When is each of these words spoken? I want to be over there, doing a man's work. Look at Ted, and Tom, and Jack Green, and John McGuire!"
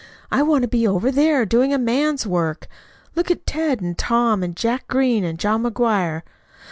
I 0.31 0.41
want 0.41 0.63
to 0.63 0.67
be 0.67 0.87
over 0.87 1.11
there, 1.11 1.45
doing 1.45 1.71
a 1.75 1.77
man's 1.77 2.25
work. 2.25 2.67
Look 3.13 3.29
at 3.29 3.45
Ted, 3.45 3.81
and 3.81 3.95
Tom, 3.95 4.41
and 4.41 4.55
Jack 4.55 4.87
Green, 4.87 5.23
and 5.23 5.37
John 5.37 5.61
McGuire!" 5.61 6.23